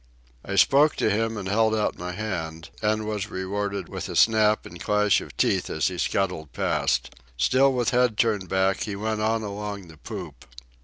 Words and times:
I 0.43 0.55
spoke 0.55 0.95
to 0.95 1.11
him 1.11 1.37
and 1.37 1.47
held 1.47 1.75
out 1.75 1.95
my 1.95 2.13
hand, 2.13 2.71
and 2.81 3.05
was 3.05 3.29
rewarded 3.29 3.87
with 3.87 4.09
a 4.09 4.15
snap 4.15 4.65
and 4.65 4.79
clash 4.81 5.21
of 5.21 5.37
teeth 5.37 5.69
as 5.69 5.89
he 5.89 5.99
scuttled 5.99 6.53
past. 6.53 7.13
Still 7.37 7.71
with 7.71 7.91
head 7.91 8.17
turned 8.17 8.49
back, 8.49 8.79
he 8.85 8.95
went 8.95 9.21
on 9.21 9.43
along 9.43 9.89
the 9.89 9.97
poop. 9.97 10.45